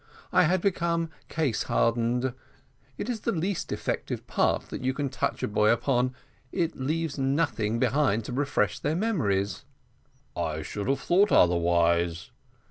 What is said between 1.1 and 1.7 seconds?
case